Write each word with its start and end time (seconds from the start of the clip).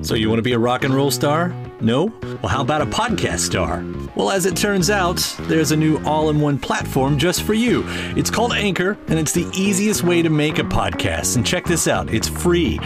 So, 0.00 0.14
you 0.14 0.30
want 0.30 0.38
to 0.38 0.42
be 0.42 0.52
a 0.54 0.58
rock 0.58 0.84
and 0.84 0.94
roll 0.94 1.10
star? 1.10 1.54
No? 1.80 2.06
Well, 2.22 2.48
how 2.48 2.62
about 2.62 2.80
a 2.80 2.86
podcast 2.86 3.40
star? 3.40 3.84
Well, 4.16 4.30
as 4.30 4.46
it 4.46 4.56
turns 4.56 4.88
out, 4.88 5.18
there's 5.42 5.70
a 5.70 5.76
new 5.76 6.02
all 6.04 6.30
in 6.30 6.40
one 6.40 6.58
platform 6.58 7.18
just 7.18 7.42
for 7.42 7.52
you. 7.52 7.84
It's 8.16 8.30
called 8.30 8.52
Anchor, 8.52 8.96
and 9.08 9.18
it's 9.18 9.32
the 9.32 9.46
easiest 9.54 10.02
way 10.02 10.22
to 10.22 10.30
make 10.30 10.58
a 10.58 10.64
podcast. 10.64 11.36
And 11.36 11.46
check 11.46 11.66
this 11.66 11.86
out 11.86 12.12
it's 12.12 12.28
free. 12.28 12.80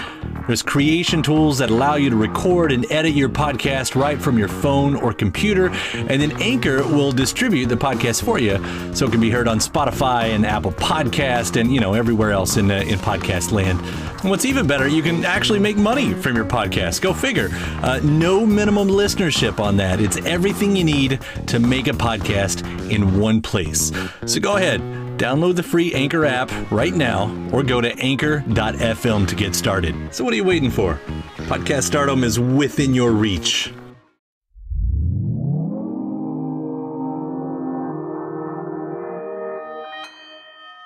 There's 0.46 0.62
creation 0.62 1.22
tools 1.22 1.58
that 1.58 1.70
allow 1.70 1.96
you 1.96 2.08
to 2.10 2.16
record 2.16 2.70
and 2.70 2.90
edit 2.92 3.14
your 3.14 3.28
podcast 3.28 4.00
right 4.00 4.20
from 4.20 4.38
your 4.38 4.46
phone 4.46 4.94
or 4.94 5.12
computer, 5.12 5.70
and 5.94 6.22
then 6.22 6.40
Anchor 6.40 6.84
will 6.84 7.10
distribute 7.12 7.66
the 7.66 7.76
podcast 7.76 8.22
for 8.22 8.38
you 8.38 8.58
so 8.94 9.06
it 9.06 9.10
can 9.10 9.20
be 9.20 9.30
heard 9.30 9.48
on 9.48 9.58
Spotify 9.58 10.34
and 10.34 10.46
Apple 10.46 10.72
Podcast 10.72 11.60
and, 11.60 11.74
you 11.74 11.80
know, 11.80 11.94
everywhere 11.94 12.30
else 12.30 12.56
in, 12.58 12.70
uh, 12.70 12.76
in 12.76 12.98
podcast 12.98 13.50
land. 13.50 13.80
And 14.20 14.30
what's 14.30 14.44
even 14.44 14.68
better, 14.68 14.86
you 14.86 15.02
can 15.02 15.24
actually 15.24 15.58
make 15.58 15.76
money 15.76 16.14
from 16.14 16.36
your 16.36 16.44
podcast. 16.44 16.95
Go 17.00 17.12
figure. 17.12 17.48
Uh, 17.82 18.00
no 18.02 18.44
minimum 18.46 18.88
listenership 18.88 19.60
on 19.60 19.76
that. 19.78 20.00
It's 20.00 20.16
everything 20.18 20.76
you 20.76 20.84
need 20.84 21.20
to 21.46 21.58
make 21.58 21.86
a 21.86 21.92
podcast 21.92 22.62
in 22.90 23.18
one 23.18 23.42
place. 23.42 23.92
So 24.26 24.40
go 24.40 24.56
ahead. 24.56 24.80
Download 25.18 25.56
the 25.56 25.62
free 25.62 25.94
Anchor 25.94 26.26
app 26.26 26.50
right 26.70 26.94
now 26.94 27.30
or 27.52 27.62
go 27.62 27.80
to 27.80 27.96
anchor.fm 27.98 29.26
to 29.26 29.34
get 29.34 29.54
started. 29.54 29.94
So, 30.14 30.24
what 30.24 30.32
are 30.34 30.36
you 30.36 30.44
waiting 30.44 30.70
for? 30.70 31.00
Podcast 31.48 31.84
stardom 31.84 32.22
is 32.22 32.38
within 32.38 32.94
your 32.94 33.12
reach. 33.12 33.72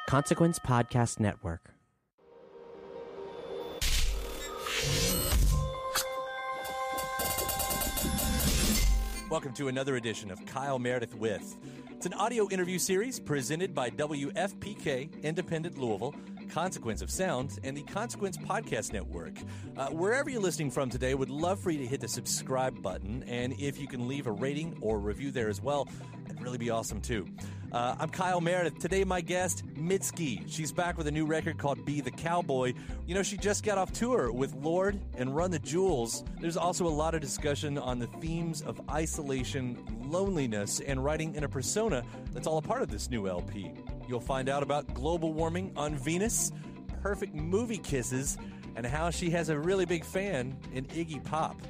Consequence 0.06 0.58
Podcast 0.58 1.20
Network. 1.20 1.72
Welcome 9.30 9.52
to 9.54 9.68
another 9.68 9.94
edition 9.94 10.32
of 10.32 10.44
Kyle 10.44 10.80
Meredith 10.80 11.14
with. 11.14 11.56
It's 11.92 12.04
an 12.04 12.14
audio 12.14 12.48
interview 12.48 12.80
series 12.80 13.20
presented 13.20 13.72
by 13.72 13.88
WFPK 13.90 15.22
Independent 15.22 15.78
Louisville, 15.78 16.16
Consequence 16.48 17.00
of 17.00 17.12
Sound, 17.12 17.60
and 17.62 17.76
the 17.76 17.84
Consequence 17.84 18.36
Podcast 18.36 18.92
Network. 18.92 19.34
Uh, 19.76 19.86
wherever 19.90 20.28
you're 20.28 20.42
listening 20.42 20.68
from 20.68 20.90
today, 20.90 21.14
would 21.14 21.30
love 21.30 21.60
for 21.60 21.70
you 21.70 21.78
to 21.78 21.86
hit 21.86 22.00
the 22.00 22.08
subscribe 22.08 22.82
button, 22.82 23.22
and 23.28 23.52
if 23.60 23.78
you 23.78 23.86
can 23.86 24.08
leave 24.08 24.26
a 24.26 24.32
rating 24.32 24.76
or 24.80 24.98
review 24.98 25.30
there 25.30 25.48
as 25.48 25.60
well, 25.60 25.86
that'd 26.26 26.42
really 26.42 26.58
be 26.58 26.70
awesome 26.70 27.00
too. 27.00 27.24
Uh, 27.72 27.94
I'm 28.00 28.08
Kyle 28.08 28.40
Meredith. 28.40 28.80
Today, 28.80 29.04
my 29.04 29.20
guest, 29.20 29.64
Mitski. 29.74 30.42
She's 30.48 30.72
back 30.72 30.98
with 30.98 31.06
a 31.06 31.10
new 31.12 31.24
record 31.24 31.56
called 31.56 31.84
Be 31.84 32.00
the 32.00 32.10
Cowboy. 32.10 32.74
You 33.06 33.14
know, 33.14 33.22
she 33.22 33.36
just 33.36 33.64
got 33.64 33.78
off 33.78 33.92
tour 33.92 34.32
with 34.32 34.52
Lorde 34.54 34.98
and 35.16 35.36
Run 35.36 35.52
the 35.52 35.60
Jewels. 35.60 36.24
There's 36.40 36.56
also 36.56 36.84
a 36.84 36.88
lot 36.88 37.14
of 37.14 37.20
discussion 37.20 37.78
on 37.78 38.00
the 38.00 38.08
themes 38.08 38.60
of 38.62 38.80
isolation, 38.90 39.78
loneliness, 40.02 40.80
and 40.80 41.04
writing 41.04 41.36
in 41.36 41.44
a 41.44 41.48
persona 41.48 42.02
that's 42.32 42.48
all 42.48 42.58
a 42.58 42.62
part 42.62 42.82
of 42.82 42.90
this 42.90 43.08
new 43.08 43.28
LP. 43.28 43.70
You'll 44.08 44.18
find 44.18 44.48
out 44.48 44.64
about 44.64 44.92
global 44.92 45.32
warming 45.32 45.72
on 45.76 45.94
Venus, 45.94 46.50
perfect 47.04 47.36
movie 47.36 47.78
kisses, 47.78 48.36
and 48.74 48.84
how 48.84 49.10
she 49.10 49.30
has 49.30 49.48
a 49.48 49.56
really 49.56 49.84
big 49.84 50.04
fan 50.04 50.56
in 50.72 50.86
Iggy 50.86 51.22
Pop. 51.22 51.62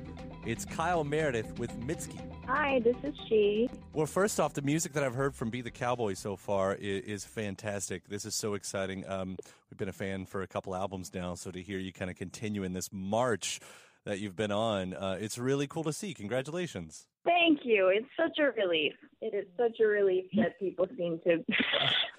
It's 0.46 0.64
Kyle 0.64 1.04
Meredith 1.04 1.58
with 1.58 1.78
Mitski. 1.80 2.29
Hi, 2.46 2.80
this 2.80 2.96
is 3.02 3.14
she. 3.28 3.70
Well, 3.92 4.06
first 4.06 4.40
off, 4.40 4.54
the 4.54 4.62
music 4.62 4.92
that 4.94 5.04
I've 5.04 5.14
heard 5.14 5.34
from 5.34 5.50
Be 5.50 5.60
the 5.60 5.70
Cowboy 5.70 6.14
so 6.14 6.36
far 6.36 6.74
is, 6.74 7.04
is 7.04 7.24
fantastic. 7.24 8.08
This 8.08 8.24
is 8.24 8.34
so 8.34 8.54
exciting. 8.54 9.08
Um, 9.08 9.36
we've 9.70 9.78
been 9.78 9.88
a 9.88 9.92
fan 9.92 10.26
for 10.26 10.42
a 10.42 10.46
couple 10.46 10.74
albums 10.74 11.12
now, 11.14 11.34
so 11.34 11.50
to 11.50 11.62
hear 11.62 11.78
you 11.78 11.92
kind 11.92 12.10
of 12.10 12.16
continue 12.16 12.62
in 12.64 12.72
this 12.72 12.88
march 12.92 13.60
that 14.04 14.18
you've 14.18 14.36
been 14.36 14.52
on, 14.52 14.94
uh, 14.94 15.18
it's 15.20 15.38
really 15.38 15.66
cool 15.66 15.84
to 15.84 15.92
see. 15.92 16.14
Congratulations. 16.14 17.06
Thank 17.24 17.60
you. 17.64 17.88
It's 17.88 18.08
such 18.16 18.38
a 18.38 18.50
relief. 18.60 18.94
It 19.20 19.34
is 19.34 19.46
such 19.58 19.78
a 19.80 19.86
relief 19.86 20.24
that 20.36 20.58
people 20.58 20.86
seem 20.96 21.20
to 21.24 21.44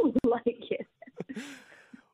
like 0.24 0.44
it. 0.46 0.88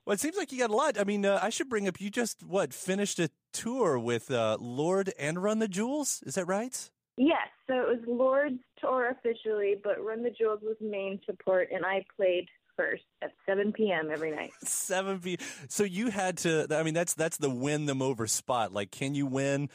Well, 0.06 0.14
it 0.14 0.22
seems 0.22 0.38
like 0.38 0.54
you 0.54 0.58
got 0.58 0.70
a 0.70 0.76
lot. 0.76 0.98
I 0.98 1.04
mean, 1.04 1.26
uh, 1.26 1.40
I 1.42 1.50
should 1.50 1.68
bring 1.68 1.86
up 1.86 2.00
you 2.00 2.10
just 2.10 2.42
what 2.42 2.74
finished 2.74 3.20
a 3.20 3.30
tour 3.52 4.00
with 4.00 4.32
uh, 4.32 4.56
Lorde 4.58 5.12
and 5.20 5.44
Run 5.44 5.60
the 5.60 5.68
Jewels. 5.68 6.24
Is 6.26 6.36
that 6.36 6.46
right? 6.46 6.90
Yes, 7.18 7.48
so 7.66 7.74
it 7.74 7.88
was 7.88 8.00
Lorde's 8.08 8.60
tour 8.80 9.10
officially, 9.10 9.76
but 9.84 10.04
Run 10.04 10.22
the 10.22 10.30
Jewels 10.30 10.60
was 10.62 10.76
main 10.80 11.20
support, 11.26 11.70
and 11.74 11.84
I 11.84 12.06
played 12.16 12.48
first 12.76 13.04
at 13.24 13.32
7 13.48 13.74
p.m. 13.74 14.10
every 14.12 14.30
night. 14.30 14.52
7 14.62 15.20
p. 15.20 15.40
So 15.68 15.84
you 15.84 16.12
had 16.12 16.38
to. 16.40 16.68
I 16.70 16.84
mean, 16.84 16.94
that's 16.94 17.16
that's 17.16 17.38
the 17.38 17.50
win 17.50 17.88
them 17.88 18.04
over 18.04 18.28
spot. 18.28 18.72
Like, 18.72 18.92
can 18.92 19.16
you 19.16 19.26
win 19.26 19.70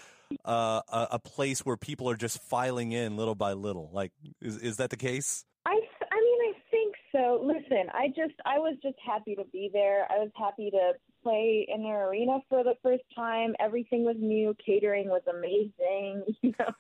uh, 0.45 0.83
a, 0.89 1.09
a 1.13 1.19
place 1.19 1.67
where 1.67 1.77
people 1.77 2.09
are 2.09 2.17
just 2.17 2.41
filing 2.43 2.93
in 2.93 3.17
little 3.17 3.35
by 3.35 3.55
little? 3.55 3.91
Like, 3.93 4.13
is 4.41 4.59
is 4.59 4.77
that 4.77 4.91
the 4.91 4.97
case? 4.97 5.45
I, 5.67 5.71
I 5.71 6.21
mean, 6.21 6.39
I 6.41 6.53
think 6.71 6.95
so. 7.13 7.41
Listen, 7.45 7.89
I 7.95 8.09
just, 8.09 8.35
I 8.45 8.59
was 8.59 8.77
just 8.83 8.97
happy 9.05 9.37
to 9.37 9.45
be 9.53 9.71
there. 9.73 10.07
I 10.11 10.19
was 10.19 10.31
happy 10.35 10.71
to 10.71 10.93
play 11.23 11.67
in 11.73 11.85
their 11.85 12.09
arena 12.09 12.39
for 12.49 12.65
the 12.65 12.75
first 12.83 13.05
time. 13.15 13.55
Everything 13.61 14.05
was 14.05 14.17
new. 14.19 14.57
Catering 14.65 15.09
was 15.09 15.23
amazing, 15.31 16.25
you 16.43 16.53
know. 16.59 16.73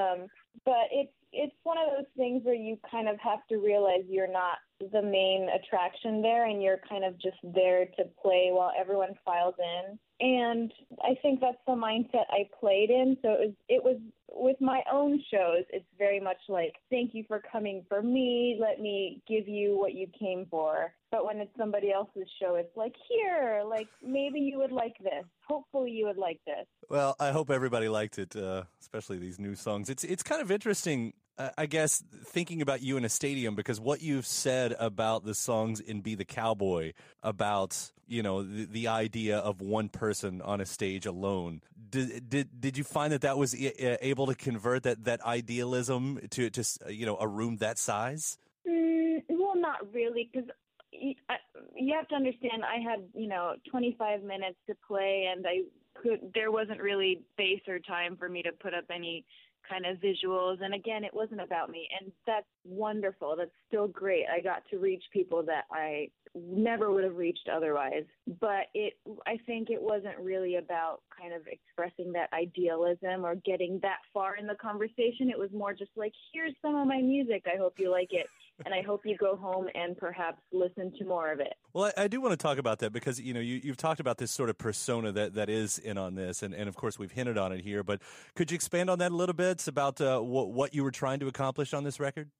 Um, 0.00 0.26
but 0.64 0.88
it's 0.90 1.12
it's 1.32 1.54
one 1.62 1.78
of 1.78 1.84
those 1.96 2.06
things 2.16 2.44
where 2.44 2.54
you 2.54 2.76
kind 2.90 3.08
of 3.08 3.16
have 3.20 3.46
to 3.48 3.58
realize 3.58 4.02
you're 4.08 4.30
not 4.30 4.58
the 4.92 5.02
main 5.02 5.48
attraction 5.48 6.22
there, 6.22 6.46
and 6.46 6.62
you're 6.62 6.80
kind 6.88 7.04
of 7.04 7.18
just 7.20 7.36
there 7.44 7.86
to 7.96 8.04
play 8.20 8.48
while 8.50 8.72
everyone 8.78 9.14
files 9.24 9.54
in. 9.58 9.98
And 10.20 10.72
I 11.02 11.14
think 11.22 11.40
that's 11.40 11.56
the 11.66 11.74
mindset 11.74 12.24
I 12.30 12.48
played 12.58 12.90
in. 12.90 13.16
So 13.22 13.30
it 13.30 13.40
was 13.40 13.52
it 13.68 13.84
was 13.84 13.96
with 14.32 14.56
my 14.60 14.82
own 14.92 15.22
shows. 15.30 15.64
It's 15.70 15.86
very 15.98 16.20
much 16.20 16.38
like 16.48 16.74
thank 16.90 17.14
you 17.14 17.24
for 17.26 17.42
coming 17.52 17.84
for 17.88 18.02
me. 18.02 18.58
Let 18.60 18.80
me 18.80 19.22
give 19.28 19.48
you 19.48 19.78
what 19.78 19.94
you 19.94 20.06
came 20.18 20.46
for. 20.50 20.92
But 21.10 21.24
when 21.24 21.38
it's 21.38 21.50
somebody 21.58 21.92
else's 21.92 22.28
show, 22.40 22.54
it's 22.54 22.76
like 22.76 22.94
here, 23.08 23.62
like 23.66 23.88
maybe 24.02 24.38
you 24.38 24.58
would 24.58 24.70
like 24.70 24.96
this. 25.02 25.24
Hopefully 25.48 25.90
you 25.90 26.06
would 26.06 26.18
like 26.18 26.40
this. 26.46 26.66
Well, 26.88 27.16
I 27.18 27.32
hope 27.32 27.50
everybody 27.50 27.88
liked 27.88 28.18
it, 28.18 28.36
uh, 28.36 28.64
especially 28.80 29.18
these 29.18 29.38
new 29.38 29.56
songs. 29.56 29.90
It's 29.90 30.04
it's 30.04 30.22
kind 30.22 30.40
of 30.40 30.50
interesting, 30.52 31.14
uh, 31.36 31.50
I 31.58 31.66
guess, 31.66 32.02
thinking 32.24 32.62
about 32.62 32.82
you 32.82 32.96
in 32.96 33.04
a 33.04 33.08
stadium 33.08 33.56
because 33.56 33.80
what 33.80 34.02
you've 34.02 34.26
said 34.26 34.74
about 34.78 35.24
the 35.24 35.34
songs 35.34 35.80
in 35.80 36.00
"Be 36.00 36.14
the 36.14 36.24
Cowboy" 36.24 36.92
about 37.22 37.90
you 38.06 38.22
know 38.22 38.42
the, 38.42 38.66
the 38.66 38.88
idea 38.88 39.38
of 39.38 39.60
one 39.60 39.88
person 39.88 40.40
on 40.42 40.60
a 40.60 40.66
stage 40.66 41.06
alone. 41.06 41.62
Did 41.90 42.28
did, 42.28 42.60
did 42.60 42.78
you 42.78 42.84
find 42.84 43.12
that 43.12 43.22
that 43.22 43.38
was 43.38 43.54
able 43.58 44.26
to 44.26 44.34
convert 44.34 44.84
that 44.84 45.04
that 45.04 45.24
idealism 45.24 46.20
to 46.30 46.50
to 46.50 46.64
you 46.88 47.06
know 47.06 47.16
a 47.18 47.28
room 47.28 47.56
that 47.58 47.78
size? 47.78 48.38
Mm, 48.68 49.22
well, 49.28 49.56
not 49.56 49.92
really, 49.92 50.30
because 50.32 50.48
you 50.92 51.94
have 51.94 52.08
to 52.08 52.14
understand. 52.14 52.64
I 52.64 52.80
had 52.80 53.00
you 53.14 53.28
know 53.28 53.54
25 53.70 54.22
minutes 54.22 54.56
to 54.68 54.74
play, 54.86 55.32
and 55.34 55.46
I 55.46 55.62
could. 56.00 56.32
There 56.34 56.50
wasn't 56.50 56.80
really 56.80 57.22
space 57.32 57.62
or 57.68 57.78
time 57.78 58.16
for 58.16 58.28
me 58.28 58.42
to 58.42 58.52
put 58.52 58.74
up 58.74 58.84
any 58.92 59.24
kind 59.68 59.86
of 59.86 59.98
visuals. 59.98 60.62
And 60.62 60.74
again, 60.74 61.04
it 61.04 61.14
wasn't 61.14 61.40
about 61.40 61.70
me. 61.70 61.88
And 62.00 62.12
that's 62.26 62.46
wonderful. 62.64 63.34
That's 63.36 63.50
still 63.68 63.88
great. 63.88 64.24
I 64.32 64.40
got 64.40 64.62
to 64.70 64.78
reach 64.78 65.02
people 65.12 65.42
that 65.44 65.64
I 65.70 66.08
never 66.34 66.90
would 66.90 67.04
have 67.04 67.16
reached 67.16 67.48
otherwise. 67.52 68.04
But 68.40 68.66
it, 68.74 68.94
I 69.26 69.38
think 69.46 69.70
it 69.70 69.80
wasn't 69.80 70.18
really 70.20 70.56
about 70.56 71.00
kind 71.18 71.32
of 71.32 71.42
expressing 71.46 72.12
that 72.12 72.32
idealism 72.32 73.24
or 73.24 73.34
getting 73.36 73.78
that 73.82 73.98
far 74.12 74.36
in 74.36 74.46
the 74.46 74.54
conversation. 74.54 75.30
It 75.30 75.38
was 75.38 75.50
more 75.52 75.72
just 75.72 75.90
like, 75.96 76.12
here's 76.32 76.54
some 76.62 76.76
of 76.76 76.86
my 76.86 77.00
music. 77.00 77.44
I 77.52 77.56
hope 77.56 77.74
you 77.78 77.90
like 77.90 78.12
it 78.12 78.26
and 78.64 78.74
I 78.74 78.82
hope 78.82 79.02
you 79.04 79.16
go 79.16 79.36
home 79.36 79.66
and 79.74 79.96
perhaps 79.96 80.40
listen 80.52 80.92
to 80.98 81.04
more 81.04 81.32
of 81.32 81.40
it. 81.40 81.54
Well, 81.72 81.92
I, 81.96 82.04
I 82.04 82.08
do 82.08 82.20
want 82.20 82.32
to 82.32 82.36
talk 82.36 82.58
about 82.58 82.78
that 82.80 82.92
because 82.92 83.20
you 83.20 83.34
know 83.34 83.40
you, 83.40 83.60
you've 83.62 83.76
talked 83.76 84.00
about 84.00 84.18
this 84.18 84.30
sort 84.30 84.50
of 84.50 84.58
persona 84.58 85.12
that, 85.12 85.34
that 85.34 85.48
is 85.48 85.78
in 85.78 85.98
on 85.98 86.14
this, 86.14 86.42
and, 86.42 86.54
and 86.54 86.68
of 86.68 86.76
course 86.76 86.98
we've 86.98 87.12
hinted 87.12 87.38
on 87.38 87.52
it 87.52 87.60
here. 87.62 87.82
But 87.82 88.00
could 88.34 88.50
you 88.50 88.54
expand 88.54 88.90
on 88.90 88.98
that 88.98 89.12
a 89.12 89.16
little 89.16 89.34
bit 89.34 89.66
about 89.66 90.00
uh, 90.00 90.20
what 90.20 90.50
what 90.50 90.74
you 90.74 90.84
were 90.84 90.90
trying 90.90 91.20
to 91.20 91.28
accomplish 91.28 91.72
on 91.74 91.84
this 91.84 92.00
record? 92.00 92.30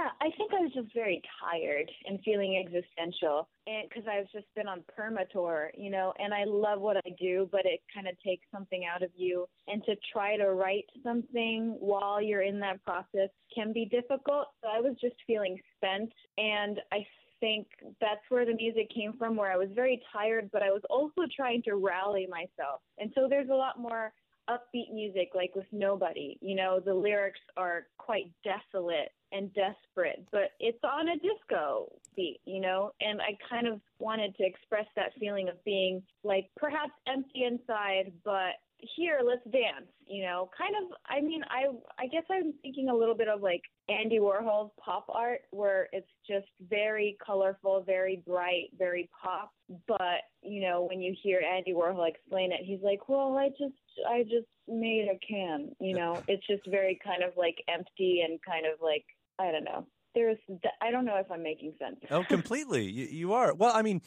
Yeah, 0.00 0.08
I 0.22 0.30
think 0.38 0.52
I 0.54 0.60
was 0.60 0.72
just 0.72 0.94
very 0.94 1.20
tired 1.42 1.90
and 2.06 2.18
feeling 2.24 2.56
existential, 2.56 3.48
and 3.66 3.86
because 3.86 4.04
I've 4.10 4.30
just 4.32 4.46
been 4.56 4.66
on 4.66 4.82
perma 4.98 5.28
tour, 5.28 5.70
you 5.76 5.90
know, 5.90 6.14
and 6.18 6.32
I 6.32 6.44
love 6.46 6.80
what 6.80 6.96
I 6.96 7.10
do, 7.20 7.50
but 7.52 7.66
it 7.66 7.80
kind 7.92 8.08
of 8.08 8.14
takes 8.24 8.46
something 8.50 8.86
out 8.86 9.02
of 9.02 9.10
you, 9.14 9.46
and 9.68 9.84
to 9.84 9.96
try 10.10 10.38
to 10.38 10.54
write 10.54 10.86
something 11.02 11.76
while 11.80 12.22
you're 12.22 12.40
in 12.40 12.58
that 12.60 12.82
process 12.82 13.28
can 13.54 13.74
be 13.74 13.84
difficult. 13.84 14.46
So 14.62 14.70
I 14.74 14.80
was 14.80 14.96
just 15.02 15.16
feeling 15.26 15.58
spent, 15.76 16.10
and 16.38 16.80
I 16.92 17.04
think 17.38 17.66
that's 18.00 18.22
where 18.30 18.46
the 18.46 18.54
music 18.54 18.88
came 18.94 19.12
from, 19.18 19.36
where 19.36 19.52
I 19.52 19.56
was 19.58 19.68
very 19.74 20.00
tired, 20.14 20.48
but 20.50 20.62
I 20.62 20.70
was 20.70 20.82
also 20.88 21.28
trying 21.36 21.62
to 21.64 21.74
rally 21.74 22.26
myself, 22.30 22.80
and 22.96 23.12
so 23.14 23.26
there's 23.28 23.50
a 23.50 23.54
lot 23.54 23.78
more 23.78 24.14
upbeat 24.50 24.92
music 24.92 25.30
like 25.34 25.54
with 25.54 25.66
nobody 25.72 26.36
you 26.40 26.54
know 26.54 26.80
the 26.80 26.92
lyrics 26.92 27.40
are 27.56 27.86
quite 27.98 28.30
desolate 28.42 29.12
and 29.32 29.52
desperate, 29.54 30.26
but 30.32 30.50
it's 30.58 30.82
on 30.82 31.08
a 31.08 31.16
disco 31.16 31.92
beat, 32.16 32.40
you 32.44 32.60
know? 32.60 32.92
And 33.00 33.20
I 33.20 33.36
kind 33.48 33.66
of 33.66 33.80
wanted 33.98 34.36
to 34.36 34.44
express 34.44 34.86
that 34.96 35.12
feeling 35.18 35.48
of 35.48 35.62
being 35.64 36.02
like 36.24 36.50
perhaps 36.56 36.92
empty 37.06 37.44
inside, 37.44 38.12
but 38.24 38.58
here 38.96 39.20
let's 39.24 39.44
dance 39.44 39.86
you 40.06 40.22
know 40.22 40.50
kind 40.56 40.74
of 40.82 40.96
i 41.08 41.20
mean 41.20 41.42
i 41.50 41.66
i 42.02 42.06
guess 42.06 42.24
i'm 42.30 42.52
thinking 42.62 42.88
a 42.88 42.94
little 42.94 43.14
bit 43.14 43.28
of 43.28 43.40
like 43.40 43.62
andy 43.88 44.18
warhol's 44.18 44.72
pop 44.82 45.06
art 45.08 45.40
where 45.50 45.88
it's 45.92 46.08
just 46.28 46.48
very 46.68 47.16
colorful 47.24 47.82
very 47.86 48.22
bright 48.26 48.68
very 48.78 49.08
pop 49.22 49.52
but 49.86 50.22
you 50.42 50.60
know 50.60 50.86
when 50.88 51.00
you 51.00 51.14
hear 51.22 51.40
andy 51.40 51.72
warhol 51.72 52.08
explain 52.08 52.52
it 52.52 52.60
he's 52.62 52.80
like 52.82 53.08
well 53.08 53.36
i 53.36 53.48
just 53.50 53.74
i 54.08 54.22
just 54.22 54.48
made 54.68 55.08
a 55.08 55.18
can 55.26 55.70
you 55.80 55.94
know 55.94 56.22
it's 56.28 56.46
just 56.46 56.66
very 56.68 56.98
kind 57.04 57.22
of 57.22 57.32
like 57.36 57.56
empty 57.68 58.22
and 58.26 58.38
kind 58.42 58.66
of 58.66 58.80
like 58.82 59.04
I 59.40 59.50
don't 59.50 59.64
know. 59.64 59.86
There's, 60.14 60.38
I 60.82 60.90
don't 60.90 61.04
know 61.04 61.16
if 61.16 61.30
I'm 61.30 61.42
making 61.42 61.72
sense. 61.78 61.96
oh, 62.10 62.24
completely. 62.24 62.84
You, 62.84 63.06
you 63.06 63.32
are. 63.32 63.54
Well, 63.54 63.72
I 63.74 63.82
mean, 63.82 64.02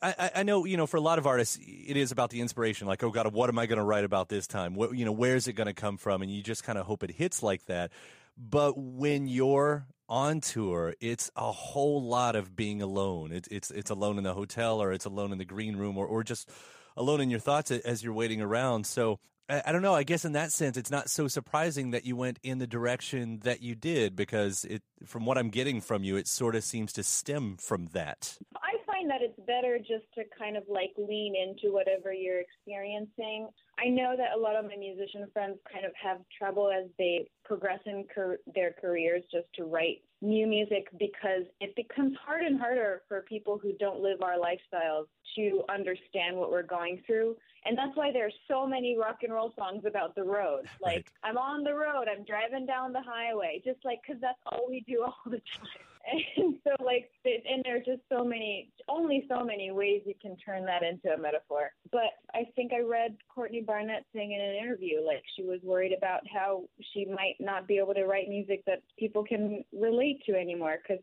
I, 0.00 0.30
I 0.36 0.42
know, 0.44 0.64
you 0.64 0.76
know, 0.76 0.86
for 0.86 0.96
a 0.96 1.00
lot 1.00 1.18
of 1.18 1.26
artists, 1.26 1.58
it 1.60 1.96
is 1.96 2.12
about 2.12 2.30
the 2.30 2.40
inspiration. 2.40 2.86
Like, 2.86 3.02
oh 3.02 3.10
God, 3.10 3.32
what 3.32 3.48
am 3.48 3.58
I 3.58 3.66
going 3.66 3.78
to 3.78 3.84
write 3.84 4.04
about 4.04 4.28
this 4.28 4.46
time? 4.46 4.74
What, 4.74 4.96
you 4.96 5.04
know, 5.04 5.12
where's 5.12 5.48
it 5.48 5.54
going 5.54 5.66
to 5.66 5.74
come 5.74 5.96
from? 5.96 6.22
And 6.22 6.30
you 6.30 6.42
just 6.42 6.62
kind 6.62 6.78
of 6.78 6.86
hope 6.86 7.02
it 7.02 7.10
hits 7.10 7.42
like 7.42 7.66
that. 7.66 7.90
But 8.36 8.74
when 8.76 9.26
you're 9.26 9.86
on 10.08 10.40
tour, 10.40 10.94
it's 11.00 11.30
a 11.36 11.50
whole 11.50 12.02
lot 12.02 12.36
of 12.36 12.54
being 12.54 12.80
alone. 12.80 13.32
It's 13.32 13.48
it's 13.48 13.70
it's 13.70 13.90
alone 13.90 14.18
in 14.18 14.24
the 14.24 14.34
hotel, 14.34 14.82
or 14.82 14.92
it's 14.92 15.04
alone 15.04 15.32
in 15.32 15.38
the 15.38 15.44
green 15.44 15.76
room, 15.76 15.98
or 15.98 16.06
or 16.06 16.22
just 16.22 16.48
alone 16.96 17.20
in 17.20 17.30
your 17.30 17.40
thoughts 17.40 17.70
as 17.70 18.02
you're 18.02 18.12
waiting 18.12 18.40
around. 18.40 18.86
So 18.86 19.20
I, 19.48 19.62
I 19.66 19.72
don't 19.72 19.82
know. 19.82 19.94
I 19.94 20.02
guess 20.02 20.24
in 20.24 20.32
that 20.32 20.52
sense, 20.52 20.76
it's 20.76 20.90
not 20.90 21.10
so 21.10 21.28
surprising 21.28 21.90
that 21.90 22.04
you 22.04 22.16
went 22.16 22.38
in 22.42 22.58
the 22.58 22.66
direction 22.66 23.40
that 23.44 23.62
you 23.62 23.74
did 23.74 24.16
because 24.16 24.64
it, 24.64 24.82
from 25.04 25.26
what 25.26 25.38
I'm 25.38 25.50
getting 25.50 25.80
from 25.80 26.04
you, 26.04 26.16
it 26.16 26.26
sort 26.26 26.54
of 26.54 26.64
seems 26.64 26.92
to 26.94 27.02
stem 27.02 27.56
from 27.58 27.86
that. 27.92 28.38
I 28.56 28.71
find 29.02 29.10
that 29.10 29.22
it's 29.22 29.38
better 29.46 29.78
just 29.78 30.04
to 30.14 30.22
kind 30.38 30.56
of 30.56 30.64
like 30.68 30.92
lean 30.96 31.34
into 31.36 31.72
whatever 31.72 32.12
you're 32.12 32.40
experiencing. 32.40 33.48
I 33.78 33.88
know 33.88 34.14
that 34.16 34.36
a 34.36 34.40
lot 34.40 34.56
of 34.56 34.64
my 34.64 34.76
musician 34.76 35.26
friends 35.32 35.58
kind 35.72 35.84
of 35.84 35.92
have 36.02 36.18
trouble 36.36 36.70
as 36.70 36.88
they 36.98 37.26
progress 37.44 37.80
in 37.86 38.04
car- 38.14 38.38
their 38.54 38.74
careers 38.80 39.22
just 39.30 39.46
to 39.56 39.64
write 39.64 40.02
new 40.20 40.46
music 40.46 40.86
because 40.98 41.42
it 41.60 41.74
becomes 41.74 42.16
hard 42.24 42.42
and 42.42 42.58
harder 42.60 43.02
for 43.08 43.22
people 43.22 43.58
who 43.60 43.72
don't 43.78 44.00
live 44.00 44.22
our 44.22 44.36
lifestyles 44.36 45.06
to 45.36 45.62
understand 45.68 46.36
what 46.36 46.50
we're 46.50 46.62
going 46.62 47.02
through. 47.06 47.36
And 47.64 47.76
that's 47.76 47.96
why 47.96 48.12
there's 48.12 48.34
so 48.48 48.66
many 48.66 48.96
rock 48.96 49.18
and 49.22 49.32
roll 49.32 49.52
songs 49.56 49.84
about 49.86 50.14
the 50.14 50.24
road. 50.24 50.66
Like, 50.82 50.94
right. 50.94 51.30
I'm 51.30 51.38
on 51.38 51.62
the 51.62 51.74
road, 51.74 52.06
I'm 52.10 52.24
driving 52.24 52.66
down 52.66 52.92
the 52.92 53.02
highway, 53.02 53.62
just 53.64 53.78
like, 53.84 54.00
because 54.04 54.20
that's 54.20 54.38
all 54.46 54.66
we 54.68 54.80
do 54.80 55.04
all 55.04 55.14
the 55.26 55.40
time. 55.56 55.91
And 56.36 56.56
so, 56.64 56.84
like, 56.84 57.10
and 57.24 57.62
there's 57.64 57.84
just 57.84 58.00
so 58.10 58.24
many, 58.24 58.70
only 58.88 59.26
so 59.28 59.44
many 59.44 59.70
ways 59.70 60.02
you 60.04 60.14
can 60.20 60.36
turn 60.36 60.64
that 60.66 60.82
into 60.82 61.14
a 61.14 61.20
metaphor. 61.20 61.70
But 61.90 62.18
I 62.34 62.44
think 62.56 62.72
I 62.72 62.80
read 62.80 63.16
Courtney 63.32 63.60
Barnett 63.60 64.04
saying 64.14 64.32
in 64.32 64.40
an 64.40 64.56
interview, 64.56 65.04
like, 65.04 65.22
she 65.36 65.42
was 65.42 65.60
worried 65.62 65.92
about 65.96 66.20
how 66.32 66.64
she 66.92 67.04
might 67.04 67.36
not 67.38 67.68
be 67.68 67.78
able 67.78 67.94
to 67.94 68.04
write 68.04 68.28
music 68.28 68.62
that 68.66 68.82
people 68.98 69.24
can 69.24 69.64
relate 69.72 70.22
to 70.26 70.34
anymore 70.34 70.78
because 70.82 71.02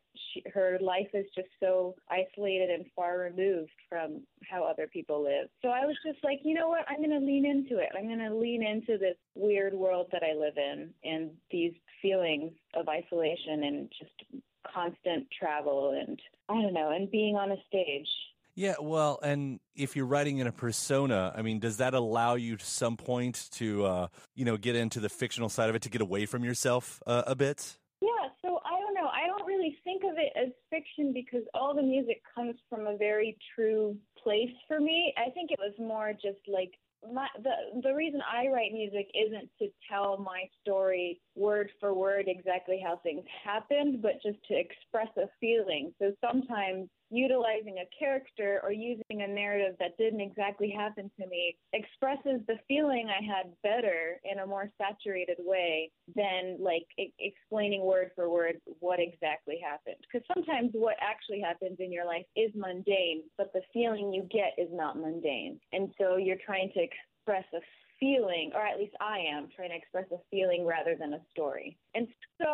her 0.54 0.78
life 0.82 1.10
is 1.14 1.26
just 1.36 1.50
so 1.60 1.96
isolated 2.10 2.70
and 2.70 2.86
far 2.96 3.20
removed 3.20 3.72
from 3.88 4.22
how 4.50 4.64
other 4.64 4.88
people 4.88 5.24
live. 5.24 5.48
So 5.62 5.70
I 5.70 5.86
was 5.86 5.96
just 6.06 6.24
like, 6.24 6.40
you 6.44 6.56
know 6.56 6.68
what? 6.68 6.86
I'm 6.90 6.98
going 6.98 7.18
to 7.18 7.26
lean 7.26 7.46
into 7.46 7.82
it. 7.82 7.90
I'm 7.98 8.08
going 8.08 8.20
to 8.20 8.36
lean 8.36 8.64
into 8.64 8.98
this 8.98 9.18
weird 9.36 9.74
world 9.74 10.08
that 10.12 10.24
I 10.24 10.38
live 10.38 10.58
in 10.58 10.90
and 11.04 11.32
these 11.52 11.74
feelings 12.02 12.52
of 12.74 12.88
isolation 12.88 13.64
and 13.64 13.90
just 13.98 14.44
constant 14.74 15.28
travel 15.38 15.98
and 16.00 16.20
I 16.50 16.62
don't 16.62 16.74
know, 16.74 16.92
and 16.92 17.10
being 17.10 17.36
on 17.36 17.52
a 17.52 17.58
stage. 17.68 18.08
Yeah, 18.56 18.76
well, 18.82 19.20
and 19.24 19.60
if 19.76 19.96
you're 19.96 20.06
writing 20.06 20.40
in 20.40 20.48
a 20.48 20.52
persona, 20.52 21.32
I 21.34 21.42
mean, 21.42 21.60
does 21.60 21.78
that 21.78 21.94
allow 21.94 22.36
you 22.36 22.58
to 22.58 22.66
some 22.66 22.98
point 22.98 23.48
to, 23.52 23.86
uh, 23.86 24.08
you 24.36 24.44
know, 24.44 24.58
get 24.58 24.76
into 24.76 25.00
the 25.00 25.08
fictional 25.08 25.48
side 25.48 25.70
of 25.70 25.76
it 25.76 25.84
to 25.84 25.90
get 25.90 26.02
away 26.02 26.26
from 26.26 26.44
yourself 26.44 27.02
uh, 27.08 27.24
a 27.26 27.36
bit? 27.36 27.78
Yeah, 28.02 28.10
so 28.42 28.60
I 28.66 28.78
don't 28.82 28.96
know. 28.96 29.08
I 29.08 29.28
don't 29.28 29.46
really 29.46 29.78
think 29.86 30.04
of 30.04 30.18
it 30.18 30.34
as 30.36 30.50
fiction 30.70 31.14
because 31.14 31.44
all 31.54 31.74
the 31.74 31.82
music 31.82 32.22
comes 32.36 32.56
from 32.70 32.88
a 32.88 32.98
very 32.98 33.38
true 33.56 33.96
place 34.22 34.52
for 34.68 34.82
me. 34.82 35.14
I 35.16 35.30
think 35.30 35.52
it 35.52 35.60
was 35.60 35.74
more 35.80 36.12
just 36.12 36.40
like 36.48 36.74
my 37.14 37.28
the 37.44 37.82
the 37.82 37.94
reason 37.94 38.22
I 38.22 38.48
write 38.48 38.74
music 38.74 39.10
isn't 39.14 39.50
to 39.60 39.68
tell 39.90 40.18
my 40.18 40.44
story 40.62 41.22
word 41.36 41.70
for 41.80 41.94
word 41.94 42.26
exactly 42.28 42.82
how 42.84 42.98
things 42.98 43.24
happened, 43.44 44.02
but 44.02 44.22
just 44.24 44.38
to 44.48 44.56
express 44.56 45.10
a 45.18 45.30
feeling. 45.40 45.94
So 46.00 46.12
sometimes 46.22 46.90
utilizing 47.12 47.78
a 47.80 47.90
character 47.98 48.60
or 48.64 48.72
using 48.72 49.22
a 49.22 49.28
narrative 49.28 49.76
that 49.80 49.98
didn't 49.98 50.22
exactly 50.22 50.70
happen 50.70 51.10
to 51.20 51.28
me 51.28 51.56
expresses 51.74 52.42
the 52.48 52.58
feeling 52.68 53.10
I 53.10 53.24
had 53.24 53.52
better 53.64 54.20
in 54.24 54.40
a 54.40 54.48
more 54.48 54.70
saturated 54.78 55.38
way 55.40 55.92
than 56.16 56.58
like 56.60 56.86
I- 57.00 57.12
explaining 57.20 57.84
word 57.84 58.12
for 58.16 58.30
word 58.30 58.62
what 58.80 59.00
exactly 59.00 59.60
happened. 59.64 59.98
Because 60.02 60.26
sometimes 60.34 60.72
what 60.74 60.96
actually 61.02 61.42
happens 61.42 61.78
in 61.80 61.92
your 61.92 62.06
life 62.06 62.26
is 62.36 62.52
mundane, 62.56 63.24
but 63.38 63.52
the 63.54 63.62
feeling 63.74 64.14
you 64.14 64.24
get 64.32 64.54
is 64.58 64.70
not 64.72 64.98
mundane. 64.98 65.60
And 65.74 65.94
so 66.00 66.18
you're 66.18 66.38
trying 66.46 66.72
to 66.74 66.82
express 66.82 67.46
a 67.54 67.62
feeling, 68.00 68.52
or 68.56 68.66
at 68.66 68.80
least 68.80 68.96
I 69.02 69.20
am 69.20 69.50
trying 69.56 69.70
to 69.70 69.76
express 69.76 70.06
a 70.12 70.18
feeling 70.32 70.66
rather 70.66 70.96
than 70.96 71.14
a 71.14 71.22
story. 71.32 71.78
And 71.96 72.08
so 72.42 72.48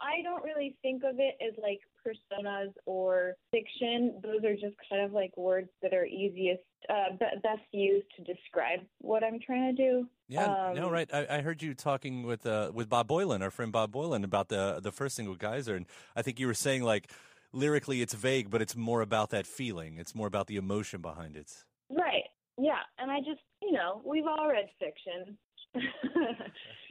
I 0.00 0.22
don't 0.22 0.44
really 0.44 0.76
think 0.82 1.02
of 1.02 1.16
it 1.18 1.36
as 1.44 1.54
like 1.60 1.80
personas 2.06 2.72
or 2.86 3.34
fiction. 3.50 4.20
Those 4.22 4.44
are 4.44 4.54
just 4.54 4.76
kind 4.88 5.02
of 5.02 5.12
like 5.12 5.36
words 5.36 5.68
that 5.82 5.92
are 5.92 6.04
easiest, 6.04 6.62
uh, 6.88 7.16
best 7.18 7.62
used 7.72 8.06
to 8.16 8.24
describe 8.24 8.80
what 8.98 9.22
I'm 9.24 9.38
trying 9.40 9.74
to 9.74 9.82
do. 9.82 10.08
Yeah, 10.28 10.46
um, 10.46 10.74
no, 10.74 10.90
right. 10.90 11.08
I, 11.12 11.26
I, 11.38 11.40
heard 11.40 11.62
you 11.62 11.74
talking 11.74 12.22
with 12.22 12.46
uh, 12.46 12.70
with 12.72 12.88
Bob 12.88 13.08
Boilen, 13.08 13.42
our 13.42 13.50
friend 13.50 13.72
Bob 13.72 13.92
Boilen, 13.92 14.24
about 14.24 14.48
the 14.48 14.80
the 14.82 14.92
first 14.92 15.16
single 15.16 15.36
Geyser, 15.36 15.74
and 15.76 15.86
I 16.16 16.22
think 16.22 16.40
you 16.40 16.46
were 16.46 16.54
saying 16.54 16.82
like 16.82 17.10
lyrically 17.52 18.02
it's 18.02 18.14
vague, 18.14 18.50
but 18.50 18.62
it's 18.62 18.74
more 18.74 19.00
about 19.02 19.30
that 19.30 19.46
feeling. 19.46 19.98
It's 19.98 20.14
more 20.14 20.26
about 20.26 20.46
the 20.46 20.56
emotion 20.56 21.00
behind 21.02 21.36
it. 21.36 21.64
Right. 21.90 22.24
Yeah, 22.58 22.80
and 22.98 23.10
I 23.10 23.18
just 23.18 23.40
you 23.60 23.72
know, 23.72 24.02
we've 24.04 24.26
all 24.26 24.48
read 24.48 24.68
fiction. 24.78 25.36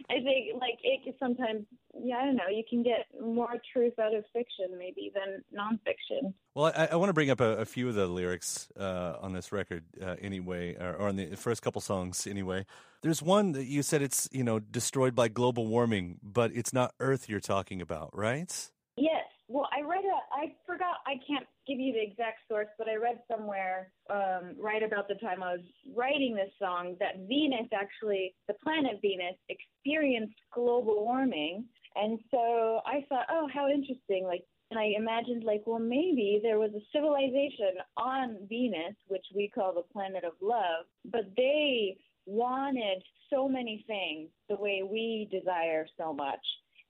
I 0.09 0.15
think 0.23 0.59
like 0.59 0.79
it 0.83 1.15
sometimes 1.19 1.65
yeah, 2.03 2.17
I 2.17 2.25
don't 2.25 2.35
know. 2.35 2.47
You 2.49 2.63
can 2.67 2.83
get 2.83 3.07
more 3.21 3.55
truth 3.73 3.99
out 3.99 4.13
of 4.13 4.23
fiction 4.33 4.77
maybe 4.77 5.11
than 5.13 5.43
nonfiction. 5.53 6.33
Well, 6.55 6.71
I, 6.75 6.89
I 6.91 6.95
want 6.95 7.09
to 7.09 7.13
bring 7.13 7.29
up 7.29 7.41
a, 7.41 7.57
a, 7.57 7.65
few 7.65 7.89
of 7.89 7.95
the 7.95 8.07
lyrics 8.07 8.69
uh, 8.79 9.15
on 9.21 9.33
this 9.33 9.51
record, 9.51 9.83
uh, 10.01 10.15
anyway, 10.21 10.75
or, 10.75 10.95
or, 10.95 11.07
on 11.09 11.15
the 11.15 11.35
first 11.35 11.61
couple 11.61 11.81
songs, 11.81 12.27
anyway. 12.27 12.65
There's 13.01 13.21
one 13.21 13.53
that 13.53 13.65
you 13.65 13.83
said 13.83 14.01
it's 14.01 14.29
you 14.31 14.43
know 14.43 14.59
destroyed 14.59 15.15
by 15.15 15.27
global 15.27 15.67
warming, 15.67 16.19
but 16.23 16.51
it's 16.53 16.73
not 16.73 16.93
Earth 16.99 17.29
you're 17.29 17.39
talking 17.39 17.81
about, 17.81 18.15
right? 18.15 18.51
Yes. 18.95 19.25
Well, 19.47 19.67
I 19.75 19.81
read 19.81 20.05
a. 20.05 20.19
I 20.41 20.51
forgot. 20.65 20.97
I 21.05 21.21
can't 21.27 21.45
give 21.67 21.79
you 21.79 21.93
the 21.93 22.01
exact 22.01 22.39
source, 22.49 22.67
but 22.79 22.89
I 22.89 22.95
read 22.95 23.19
somewhere 23.29 23.91
um, 24.09 24.55
right 24.59 24.81
about 24.81 25.07
the 25.07 25.13
time 25.15 25.43
I 25.43 25.53
was 25.53 25.65
writing 25.95 26.33
this 26.33 26.49
song 26.57 26.95
that 26.99 27.27
Venus 27.27 27.67
actually, 27.71 28.33
the 28.47 28.55
planet 28.55 28.99
Venus, 29.03 29.35
experienced 29.49 30.33
global 30.51 31.05
warming, 31.05 31.65
and 31.95 32.17
so 32.31 32.81
I 32.87 33.05
thought, 33.07 33.27
oh, 33.29 33.47
how 33.53 33.69
interesting. 33.69 34.25
Like, 34.25 34.43
and 34.71 34.79
I 34.79 34.93
imagined, 34.97 35.43
like, 35.43 35.61
well, 35.67 35.79
maybe 35.79 36.39
there 36.41 36.57
was 36.57 36.71
a 36.71 36.81
civilization 36.91 37.77
on 37.97 38.37
Venus, 38.49 38.95
which 39.09 39.25
we 39.35 39.47
call 39.53 39.75
the 39.75 39.93
planet 39.93 40.23
of 40.23 40.33
love, 40.41 40.85
but 41.05 41.25
they 41.37 41.97
wanted 42.25 43.03
so 43.29 43.47
many 43.47 43.85
things 43.85 44.29
the 44.49 44.55
way 44.55 44.81
we 44.89 45.27
desire 45.31 45.85
so 45.97 46.13
much 46.13 46.39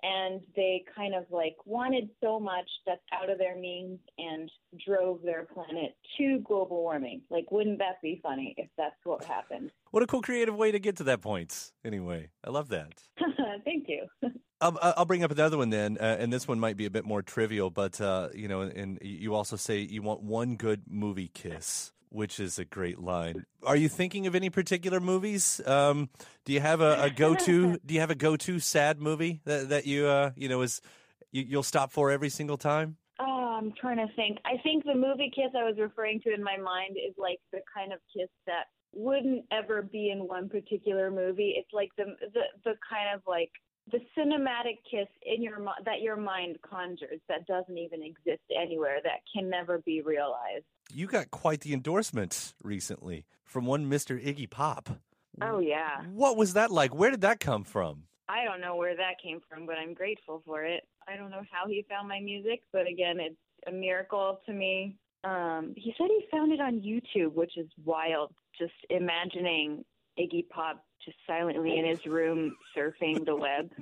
and 0.03 0.41
they 0.55 0.83
kind 0.95 1.13
of 1.13 1.25
like 1.29 1.55
wanted 1.65 2.09
so 2.21 2.39
much 2.39 2.69
that's 2.85 3.01
out 3.13 3.29
of 3.29 3.37
their 3.37 3.55
means 3.55 3.99
and 4.17 4.49
drove 4.85 5.21
their 5.21 5.45
planet 5.45 5.95
to 6.17 6.39
global 6.39 6.81
warming. 6.81 7.21
Like, 7.29 7.51
wouldn't 7.51 7.79
that 7.79 8.01
be 8.01 8.19
funny 8.23 8.55
if 8.57 8.69
that's 8.77 8.95
what 9.03 9.23
happened? 9.23 9.71
What 9.91 10.03
a 10.03 10.07
cool 10.07 10.21
creative 10.21 10.55
way 10.55 10.71
to 10.71 10.79
get 10.79 10.95
to 10.97 11.03
that 11.03 11.19
point. 11.19 11.73
Anyway, 11.83 12.29
I 12.45 12.49
love 12.49 12.69
that. 12.69 12.93
Thank 13.65 13.89
you. 13.89 14.05
I'll, 14.61 14.79
I'll, 14.81 15.03
bring 15.03 15.21
up 15.21 15.31
another 15.31 15.57
one 15.57 15.69
then, 15.69 15.97
uh, 15.99 16.15
and 16.17 16.31
this 16.31 16.47
one 16.47 16.61
might 16.61 16.77
be 16.77 16.85
a 16.85 16.89
bit 16.89 17.03
more 17.03 17.21
trivial, 17.21 17.69
but 17.69 17.99
uh, 17.99 18.29
you 18.33 18.47
know, 18.47 18.61
and 18.61 18.99
you 19.01 19.35
also 19.35 19.57
say 19.57 19.79
you 19.79 20.01
want 20.01 20.21
one 20.21 20.55
good 20.55 20.83
movie 20.87 21.29
kiss 21.33 21.91
which 22.11 22.39
is 22.39 22.59
a 22.59 22.65
great 22.65 22.99
line. 22.99 23.45
Are 23.63 23.75
you 23.75 23.89
thinking 23.89 24.27
of 24.27 24.35
any 24.35 24.49
particular 24.49 24.99
movies? 24.99 25.61
Um, 25.65 26.09
do 26.45 26.53
you 26.53 26.59
have 26.59 26.81
a, 26.81 27.03
a 27.03 27.09
go-to? 27.15 27.77
do 27.85 27.93
you 27.93 27.99
have 27.99 28.11
a 28.11 28.15
go-to 28.15 28.59
sad 28.59 28.99
movie 28.99 29.41
that 29.45 29.69
that 29.69 29.85
you 29.85 30.07
uh, 30.07 30.31
you 30.35 30.49
know 30.49 30.61
is 30.61 30.81
you, 31.31 31.43
you'll 31.47 31.63
stop 31.63 31.91
for 31.91 32.11
every 32.11 32.29
single 32.29 32.57
time? 32.57 32.97
Oh, 33.19 33.57
I'm 33.57 33.73
trying 33.79 33.97
to 33.97 34.13
think. 34.15 34.39
I 34.45 34.57
think 34.63 34.83
the 34.83 34.95
movie 34.95 35.31
kiss 35.33 35.51
I 35.55 35.63
was 35.63 35.75
referring 35.77 36.19
to 36.21 36.33
in 36.33 36.43
my 36.43 36.57
mind 36.57 36.97
is 36.97 37.13
like 37.17 37.39
the 37.51 37.59
kind 37.73 37.93
of 37.93 37.99
kiss 38.15 38.29
that 38.47 38.65
wouldn't 38.93 39.45
ever 39.51 39.81
be 39.81 40.09
in 40.09 40.27
one 40.27 40.49
particular 40.49 41.09
movie. 41.09 41.55
It's 41.57 41.71
like 41.73 41.89
the 41.97 42.15
the 42.33 42.43
the 42.65 42.73
kind 42.89 43.15
of 43.15 43.21
like 43.27 43.51
the 43.91 43.99
cinematic 44.17 44.77
kiss 44.89 45.07
in 45.25 45.41
your 45.41 45.57
that 45.85 46.01
your 46.01 46.17
mind 46.17 46.57
conjures 46.61 47.19
that 47.27 47.45
doesn't 47.47 47.77
even 47.77 48.03
exist 48.03 48.43
anywhere 48.55 48.97
that 49.03 49.21
can 49.33 49.49
never 49.49 49.79
be 49.79 50.01
realized 50.01 50.65
you 50.93 51.07
got 51.07 51.31
quite 51.31 51.61
the 51.61 51.73
endorsement 51.73 52.53
recently 52.63 53.25
from 53.45 53.65
one 53.65 53.89
Mr. 53.89 54.23
Iggy 54.23 54.49
Pop. 54.49 54.89
Oh 55.41 55.59
yeah. 55.59 56.03
What 56.11 56.37
was 56.37 56.53
that 56.53 56.71
like? 56.71 56.93
Where 56.93 57.11
did 57.11 57.21
that 57.21 57.39
come 57.39 57.63
from? 57.63 58.03
I 58.29 58.43
don't 58.45 58.61
know 58.61 58.75
where 58.75 58.95
that 58.95 59.21
came 59.21 59.41
from, 59.49 59.65
but 59.65 59.75
I'm 59.77 59.93
grateful 59.93 60.41
for 60.45 60.63
it. 60.63 60.83
I 61.07 61.17
don't 61.17 61.31
know 61.31 61.43
how 61.51 61.67
he 61.67 61.85
found 61.89 62.07
my 62.07 62.19
music, 62.19 62.61
but 62.71 62.87
again, 62.87 63.19
it's 63.19 63.35
a 63.67 63.71
miracle 63.71 64.39
to 64.45 64.53
me. 64.53 64.95
Um, 65.23 65.73
he 65.75 65.93
said 65.97 66.07
he 66.07 66.25
found 66.31 66.51
it 66.51 66.61
on 66.61 66.81
YouTube, 66.81 67.33
which 67.33 67.57
is 67.57 67.67
wild. 67.83 68.33
Just 68.57 68.73
imagining 68.89 69.83
Iggy 70.19 70.47
Pop 70.49 70.83
just 71.03 71.17
silently 71.25 71.77
in 71.77 71.85
his 71.85 72.05
room 72.05 72.55
surfing 72.77 73.25
the 73.25 73.35
web. 73.35 73.69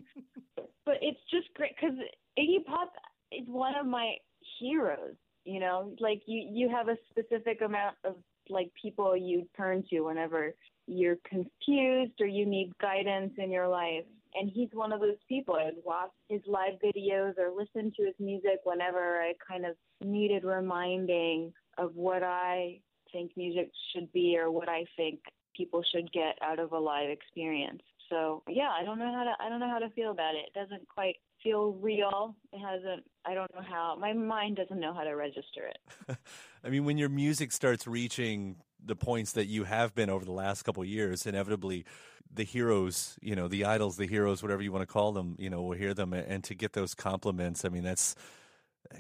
But 0.86 0.98
it's 1.04 1.20
just 1.30 1.54
great 1.54 1.76
because 1.80 1.96
Iggy 2.40 2.66
Pop 2.66 2.92
is 3.32 3.48
one 3.48 3.76
of 3.76 3.86
my 3.86 4.16
heroes 4.60 5.14
you 5.50 5.60
know? 5.60 5.94
Like 6.00 6.22
you 6.26 6.48
you 6.52 6.70
have 6.70 6.90
a 6.90 6.98
specific 7.10 7.62
amount 7.62 7.96
of 8.04 8.16
like 8.50 8.72
people 8.82 9.16
you 9.16 9.48
turn 9.58 9.84
to 9.90 10.02
whenever 10.02 10.54
you're 10.88 11.18
confused 11.28 12.20
or 12.20 12.28
you 12.28 12.46
need 12.46 12.72
guidance 12.80 13.34
in 13.38 13.52
your 13.52 13.68
life. 13.68 14.06
And 14.36 14.52
he's 14.54 14.70
one 14.74 14.92
of 14.92 15.00
those 15.00 15.18
people. 15.28 15.56
I 15.56 15.66
would 15.66 15.84
watch 15.84 16.12
his 16.30 16.42
live 16.46 16.74
videos 16.84 17.34
or 17.38 17.52
listen 17.56 17.92
to 17.98 18.06
his 18.06 18.16
music 18.20 18.60
whenever 18.64 19.20
i 19.22 19.34
kind 19.48 19.66
of 19.66 19.76
needed 20.02 20.44
reminding 20.44 21.52
of 21.78 21.96
what 21.96 22.22
i 22.24 22.80
think 23.12 23.32
music 23.36 23.72
should 23.92 24.12
be 24.14 24.38
or 24.38 24.52
what 24.52 24.70
i 24.70 24.86
think 24.96 25.20
people 25.60 25.84
should 25.92 26.12
get 26.12 26.38
out 26.42 26.60
of 26.60 26.72
a 26.72 26.80
live 26.80 27.10
experience 27.10 27.84
so 28.10 28.42
yeah 28.48 28.72
i 28.80 28.84
don't 28.84 29.00
know 29.00 29.14
how 29.14 29.24
to 29.24 29.34
i 29.44 29.50
don't 29.50 29.60
know 29.60 29.70
how 29.70 29.80
to 29.80 29.90
feel 29.92 30.12
about 30.12 30.34
it 30.36 30.46
it 30.48 30.54
doesn't 30.60 30.88
quite 30.88 31.18
feel 31.44 31.74
real. 31.74 32.36
It 32.52 32.60
hasn't. 32.60 33.04
I 33.26 33.34
don't 33.34 33.54
know 33.54 33.62
how. 33.62 33.96
My 34.00 34.14
mind 34.14 34.58
doesn't 34.58 34.80
know 34.80 34.94
how 34.94 35.04
to 35.04 35.12
register 35.12 35.68
it. 35.68 36.18
I 36.64 36.70
mean, 36.70 36.86
when 36.86 36.98
your 36.98 37.10
music 37.10 37.52
starts 37.52 37.88
reaching 37.88 38.58
the 38.84 38.96
points 38.96 39.34
that 39.34 39.46
you 39.46 39.66
have 39.66 39.94
been 39.94 40.10
over 40.10 40.26
the 40.26 40.32
last 40.32 40.64
couple 40.64 40.84
years, 40.86 41.26
inevitably, 41.26 41.86
the 42.32 42.44
heroes, 42.44 43.18
you 43.22 43.36
know, 43.36 43.48
the 43.48 43.66
idols, 43.66 43.98
the 43.98 44.08
heroes, 44.08 44.42
whatever 44.42 44.62
you 44.62 44.72
want 44.72 44.84
to 44.84 44.92
call 44.92 45.12
them, 45.12 45.36
you 45.40 45.50
know, 45.50 45.62
will 45.62 45.78
hear 45.78 45.94
them, 45.94 46.14
and 46.14 46.44
to 46.46 46.56
get 46.56 46.74
those 46.74 46.94
compliments. 46.94 47.66
I 47.66 47.70
mean, 47.70 47.84
that's 47.84 48.16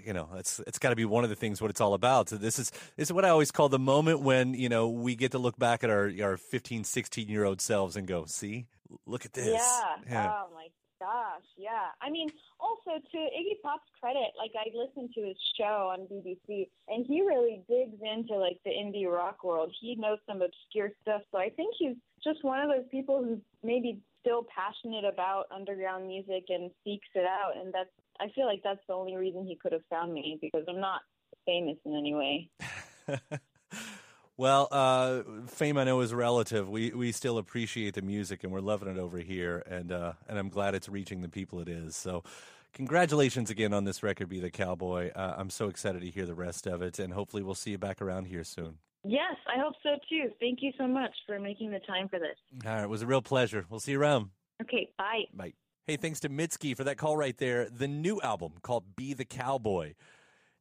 you 0.03 0.13
know 0.13 0.29
it's 0.35 0.59
it's 0.67 0.79
got 0.79 0.89
to 0.89 0.95
be 0.95 1.05
one 1.05 1.23
of 1.23 1.29
the 1.29 1.35
things 1.35 1.61
what 1.61 1.71
it's 1.71 1.81
all 1.81 1.93
about 1.93 2.29
so 2.29 2.37
this 2.37 2.59
is 2.59 2.71
this 2.95 3.07
is 3.07 3.13
what 3.13 3.25
i 3.25 3.29
always 3.29 3.51
call 3.51 3.69
the 3.69 3.79
moment 3.79 4.21
when 4.21 4.53
you 4.53 4.69
know 4.69 4.89
we 4.89 5.15
get 5.15 5.31
to 5.31 5.39
look 5.39 5.57
back 5.57 5.83
at 5.83 5.89
our 5.89 6.11
our 6.21 6.37
15 6.37 6.83
16 6.83 7.27
year 7.27 7.43
old 7.43 7.59
selves 7.59 7.95
and 7.95 8.07
go 8.07 8.25
see 8.25 8.67
look 9.05 9.25
at 9.25 9.33
this 9.33 9.47
yeah, 9.47 9.95
yeah. 10.09 10.31
oh 10.31 10.53
my 10.53 10.67
gosh, 10.99 11.47
yeah. 11.57 11.95
I 12.01 12.09
mean, 12.09 12.29
also 12.59 12.99
to 12.99 13.17
Iggy 13.17 13.61
Pop's 13.63 13.89
credit, 13.99 14.31
like 14.37 14.51
I 14.55 14.69
listened 14.75 15.11
to 15.15 15.21
his 15.21 15.37
show 15.57 15.91
on 15.91 16.07
BBC, 16.11 16.69
and 16.87 17.05
he 17.07 17.21
really 17.21 17.61
digs 17.67 17.97
into 18.01 18.35
like 18.35 18.59
the 18.65 18.71
indie 18.71 19.09
rock 19.09 19.43
world. 19.43 19.73
He 19.79 19.95
knows 19.95 20.19
some 20.27 20.41
obscure 20.41 20.91
stuff, 21.01 21.21
so 21.31 21.39
I 21.39 21.49
think 21.49 21.73
he's 21.79 21.95
just 22.23 22.43
one 22.43 22.59
of 22.59 22.69
those 22.69 22.87
people 22.91 23.23
who 23.23 23.41
maybe 23.63 24.01
still 24.19 24.45
passionate 24.55 25.05
about 25.05 25.45
underground 25.53 26.07
music 26.07 26.45
and 26.49 26.71
seeks 26.83 27.07
it 27.15 27.25
out. 27.25 27.57
And 27.57 27.73
that's, 27.73 27.89
I 28.19 28.27
feel 28.35 28.45
like 28.45 28.61
that's 28.63 28.81
the 28.87 28.93
only 28.93 29.15
reason 29.15 29.45
he 29.45 29.55
could 29.55 29.71
have 29.71 29.85
found 29.89 30.13
me 30.13 30.37
because 30.41 30.65
I'm 30.67 30.79
not 30.79 31.01
famous 31.45 31.77
in 31.85 31.95
any 31.95 32.13
way. 32.13 32.49
Well, 34.39 34.69
uh, 34.71 35.23
fame 35.47 35.77
I 35.77 35.83
know 35.83 35.99
is 35.99 36.13
relative. 36.13 36.69
We 36.69 36.91
we 36.91 37.11
still 37.11 37.39
appreciate 37.39 37.93
the 37.95 38.01
music, 38.01 38.45
and 38.45 38.53
we're 38.53 38.61
loving 38.61 38.87
it 38.87 38.97
over 38.97 39.17
here, 39.17 39.61
and 39.69 39.91
uh, 39.91 40.13
and 40.29 40.39
I'm 40.39 40.47
glad 40.47 40.75
it's 40.75 40.87
reaching 40.87 41.21
the 41.21 41.27
people 41.27 41.59
it 41.59 41.67
is. 41.67 41.97
So, 41.97 42.23
congratulations 42.71 43.49
again 43.49 43.73
on 43.73 43.83
this 43.83 44.01
record, 44.01 44.29
"Be 44.29 44.39
the 44.39 44.49
Cowboy." 44.49 45.11
Uh, 45.13 45.35
I'm 45.37 45.49
so 45.49 45.67
excited 45.67 46.03
to 46.03 46.09
hear 46.09 46.25
the 46.25 46.35
rest 46.35 46.67
of 46.67 46.81
it, 46.81 46.99
and 46.99 47.11
hopefully 47.11 47.43
we'll 47.43 47.53
see 47.53 47.71
you 47.71 47.77
back 47.77 48.01
around 48.01 48.27
here 48.27 48.45
soon. 48.45 48.77
Yes, 49.03 49.35
I 49.47 49.59
hope 49.59 49.75
so 49.81 49.91
too. 50.09 50.29
Thank 50.39 50.59
you 50.61 50.71
so 50.77 50.87
much 50.87 51.11
for 51.25 51.39
making 51.39 51.71
the 51.71 51.79
time 51.79 52.09
for 52.09 52.19
this. 52.19 52.35
All 52.65 52.71
right, 52.71 52.83
it 52.83 52.89
was 52.89 53.01
a 53.01 53.07
real 53.07 53.21
pleasure. 53.21 53.65
We'll 53.69 53.79
see 53.79 53.93
you 53.93 54.01
around. 54.01 54.29
Okay, 54.61 54.89
bye. 54.97 55.23
Bye. 55.33 55.53
Hey, 55.87 55.95
thanks 55.95 56.19
to 56.21 56.29
Mitski 56.29 56.75
for 56.75 56.83
that 56.83 56.97
call 56.97 57.17
right 57.17 57.37
there. 57.37 57.69
The 57.69 57.87
new 57.87 58.19
album 58.21 58.53
called 58.61 58.95
"Be 58.95 59.13
the 59.13 59.25
Cowboy." 59.25 59.93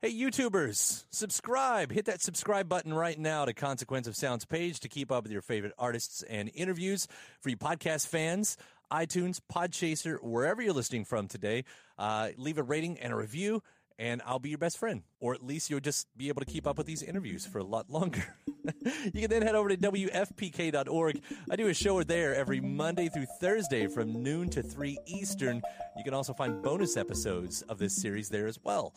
Hey, 0.00 0.12
YouTubers, 0.12 1.06
subscribe. 1.10 1.90
Hit 1.90 2.04
that 2.04 2.22
subscribe 2.22 2.68
button 2.68 2.94
right 2.94 3.18
now 3.18 3.44
to 3.44 3.52
Consequence 3.52 4.06
of 4.06 4.14
Sound's 4.14 4.44
page 4.44 4.78
to 4.80 4.88
keep 4.88 5.10
up 5.10 5.24
with 5.24 5.32
your 5.32 5.42
favorite 5.42 5.72
artists 5.76 6.22
and 6.22 6.48
interviews. 6.54 7.08
For 7.40 7.48
you 7.48 7.56
podcast 7.56 8.06
fans, 8.06 8.56
iTunes, 8.92 9.40
Podchaser, 9.52 10.22
wherever 10.22 10.62
you're 10.62 10.72
listening 10.72 11.04
from 11.04 11.26
today, 11.26 11.64
uh, 11.98 12.28
leave 12.36 12.58
a 12.58 12.62
rating 12.62 13.00
and 13.00 13.12
a 13.12 13.16
review, 13.16 13.60
and 13.98 14.22
I'll 14.24 14.38
be 14.38 14.50
your 14.50 14.58
best 14.58 14.78
friend. 14.78 15.02
Or 15.20 15.34
at 15.34 15.44
least 15.44 15.70
you'll 15.70 15.80
just 15.80 16.06
be 16.16 16.28
able 16.28 16.40
to 16.40 16.46
keep 16.46 16.66
up 16.66 16.78
with 16.78 16.86
these 16.86 17.02
interviews 17.02 17.44
for 17.46 17.58
a 17.58 17.64
lot 17.64 17.90
longer. 17.90 18.22
you 19.12 19.20
can 19.20 19.30
then 19.30 19.42
head 19.42 19.54
over 19.54 19.68
to 19.68 19.76
WFPK.org. 19.76 21.22
I 21.50 21.56
do 21.56 21.68
a 21.68 21.74
show 21.74 22.02
there 22.02 22.34
every 22.34 22.60
Monday 22.60 23.08
through 23.08 23.26
Thursday 23.40 23.86
from 23.86 24.22
noon 24.22 24.48
to 24.50 24.62
3 24.62 24.98
Eastern. 25.06 25.62
You 25.96 26.04
can 26.04 26.14
also 26.14 26.32
find 26.32 26.62
bonus 26.62 26.96
episodes 26.96 27.62
of 27.62 27.78
this 27.78 28.00
series 28.00 28.28
there 28.28 28.46
as 28.46 28.58
well. 28.62 28.94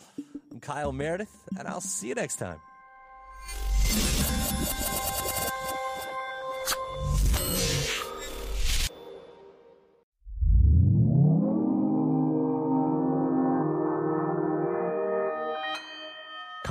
I'm 0.50 0.60
Kyle 0.60 0.92
Meredith, 0.92 1.34
and 1.58 1.66
I'll 1.66 1.80
see 1.80 2.08
you 2.08 2.14
next 2.14 2.36
time. 2.36 2.60